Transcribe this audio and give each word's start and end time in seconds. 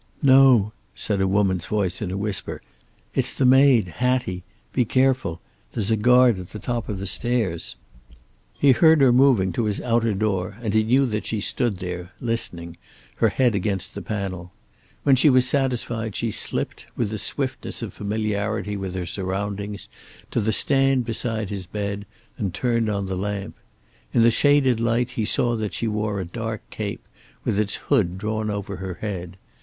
"No," 0.23 0.73
said 0.95 1.21
a 1.21 1.27
woman's 1.27 1.67
voice 1.67 2.01
in 2.01 2.09
a 2.09 2.17
whisper. 2.17 2.59
"It's 3.13 3.31
the 3.31 3.45
maid, 3.45 3.87
Hattie. 3.97 4.41
Be 4.73 4.83
careful. 4.83 5.39
There's 5.73 5.91
a 5.91 5.95
guard 5.95 6.39
at 6.39 6.49
the 6.49 6.57
top 6.57 6.89
of 6.89 6.97
the 6.97 7.05
stairs." 7.05 7.75
He 8.53 8.71
heard 8.71 8.99
her 9.01 9.13
moving 9.13 9.53
to 9.53 9.65
his 9.65 9.79
outer 9.79 10.15
door, 10.15 10.57
and 10.63 10.73
he 10.73 10.81
knew 10.81 11.05
that 11.05 11.27
she 11.27 11.39
stood 11.39 11.77
there, 11.77 12.13
listening, 12.19 12.77
her 13.17 13.29
head 13.29 13.53
against 13.53 13.93
the 13.93 14.01
panel. 14.01 14.51
When 15.03 15.15
she 15.15 15.29
was 15.29 15.47
satisfied 15.47 16.15
she 16.15 16.31
slipped, 16.31 16.87
with 16.97 17.11
the 17.11 17.19
swiftness 17.19 17.83
of 17.83 17.93
familiarity 17.93 18.75
with 18.75 18.95
her 18.95 19.05
surroundings, 19.05 19.87
to 20.31 20.41
the 20.41 20.51
stand 20.51 21.05
beside 21.05 21.51
his 21.51 21.67
bed, 21.67 22.07
and 22.39 22.55
turned 22.55 22.89
on 22.89 23.05
the 23.05 23.15
lamp. 23.15 23.55
In 24.15 24.23
the 24.23 24.31
shaded 24.31 24.79
light 24.79 25.11
he 25.11 25.25
saw 25.25 25.55
that 25.57 25.75
she 25.75 25.87
wore 25.87 26.19
a 26.19 26.25
dark 26.25 26.67
cape, 26.71 27.07
with 27.45 27.59
its 27.59 27.75
hood 27.75 28.17
drawn 28.17 28.49
over 28.49 28.77
her 28.77 28.95
head. 28.95 29.37